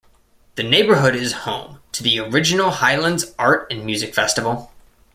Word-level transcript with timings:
The 0.55 0.63
neighborhood 0.63 1.15
is 1.15 1.31
home 1.45 1.77
to 1.91 2.01
the 2.01 2.17
Original 2.19 2.71
Highlands 2.71 3.33
Art 3.37 3.71
and 3.71 3.85
Music 3.85 4.15
Festival. 4.15 4.73